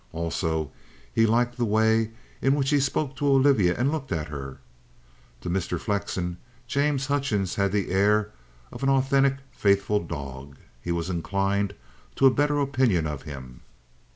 Also, 0.13 0.71
he 1.13 1.27
liked 1.27 1.57
the 1.57 1.63
way 1.63 2.09
in 2.41 2.55
which 2.55 2.71
he 2.71 2.79
spoke 2.79 3.15
to 3.15 3.27
Olivia 3.27 3.75
and 3.77 3.91
looked 3.91 4.11
at 4.11 4.29
her. 4.29 4.57
To 5.41 5.49
Mr. 5.51 5.79
Flexen, 5.79 6.37
James 6.65 7.05
Hutchings 7.05 7.53
had 7.53 7.71
the 7.71 7.91
air 7.91 8.31
of 8.71 8.81
the 8.81 8.87
authentic 8.87 9.35
faithful 9.51 9.99
dog. 10.03 10.55
He 10.81 10.91
was 10.91 11.11
inclined 11.11 11.75
to 12.15 12.25
a 12.25 12.31
better 12.33 12.59
opinion 12.59 13.05
of 13.05 13.21
him. 13.29 13.61